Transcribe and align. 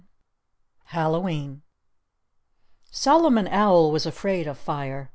IX 0.01 0.07
Hallowe'en 0.93 1.61
Solomon 2.89 3.47
Owl 3.47 3.91
was 3.91 4.07
afraid 4.07 4.47
of 4.47 4.57
fire. 4.57 5.09